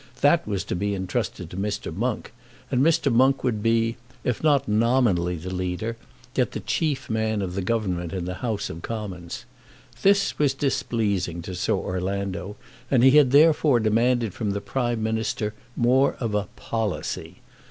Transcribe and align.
That 0.21 0.47
was 0.47 0.63
to 0.63 0.75
be 0.75 0.95
intrusted 0.95 1.51
to 1.51 1.57
Mr. 1.57 1.95
Monk, 1.95 2.33
and 2.71 2.81
Mr. 2.81 3.13
Monk 3.13 3.43
would 3.43 3.61
be, 3.61 3.97
if 4.23 4.41
not 4.43 4.67
nominally 4.67 5.35
the 5.35 5.53
Leader, 5.53 5.95
yet 6.33 6.53
the 6.53 6.59
chief 6.59 7.07
man 7.07 7.43
of 7.43 7.53
the 7.53 7.61
Government 7.61 8.11
in 8.11 8.25
the 8.25 8.33
House 8.41 8.71
of 8.71 8.81
Commons. 8.81 9.45
This 10.01 10.39
was 10.39 10.55
displeasing 10.55 11.43
to 11.43 11.53
Sir 11.53 11.75
Orlando, 11.75 12.55
and 12.89 13.03
he 13.03 13.11
had, 13.11 13.29
therefore, 13.29 13.79
demanded 13.79 14.33
from 14.33 14.53
the 14.53 14.59
Prime 14.61 15.03
Minister 15.03 15.53
more 15.77 16.15
of 16.19 16.33
a 16.33 16.47
"policy." 16.55 17.39